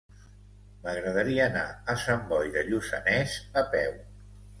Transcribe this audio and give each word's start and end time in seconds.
M'agradaria 0.85 1.43
anar 1.49 1.65
a 1.93 1.95
Sant 2.05 2.23
Boi 2.31 2.49
de 2.55 2.65
Lluçanès 2.71 3.37
a 3.63 3.65
peu. 3.75 4.01